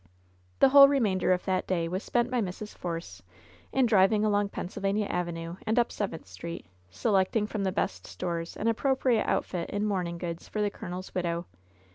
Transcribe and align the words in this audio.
The 0.57 0.69
whole 0.69 0.87
remainder 0.87 1.31
of 1.31 1.45
that 1.45 1.67
day 1.67 1.87
was 1.87 2.01
spent 2.01 2.31
by 2.31 2.41
Mrs. 2.41 2.75
Force 2.75 3.21
in 3.71 3.85
driving 3.85 4.25
along 4.25 4.49
Pennsylvania 4.49 5.05
Avenue 5.05 5.57
and 5.67 5.77
up 5.77 5.91
Seventh 5.91 6.25
Street, 6.25 6.65
selecting 6.89 7.45
from 7.45 7.63
the 7.65 7.71
best 7.71 8.07
stores 8.07 8.57
an 8.57 8.65
appro 8.65 8.97
priate 8.97 9.27
outfit 9.27 9.69
in 9.69 9.85
mourning 9.85 10.17
goods 10.17 10.47
for 10.47 10.59
the 10.59 10.71
colonel's 10.71 11.13
widow. 11.13 11.45